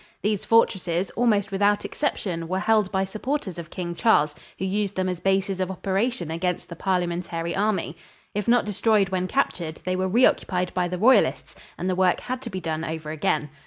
These 0.23 0.45
fortresses, 0.45 1.11
almost 1.11 1.51
without 1.51 1.85
exception, 1.85 2.47
were 2.47 2.57
held 2.57 2.91
by 2.91 3.05
supporters 3.05 3.59
of 3.59 3.69
King 3.69 3.93
Charles, 3.93 4.33
who 4.57 4.65
used 4.65 4.95
them 4.95 5.07
as 5.07 5.19
bases 5.19 5.59
of 5.59 5.69
operation 5.69 6.31
against 6.31 6.69
the 6.69 6.75
Parliamentary 6.75 7.55
Army. 7.55 7.95
If 8.33 8.47
not 8.47 8.65
destroyed 8.65 9.09
when 9.09 9.27
captured, 9.27 9.79
they 9.85 9.95
were 9.95 10.07
re 10.09 10.25
occupied 10.25 10.73
by 10.73 10.87
the 10.87 10.97
Royalists 10.97 11.53
and 11.77 11.87
the 11.87 11.93
work 11.93 12.21
had 12.21 12.41
to 12.41 12.49
be 12.49 12.59
done 12.59 12.83
over 12.83 13.11
again. 13.11 13.51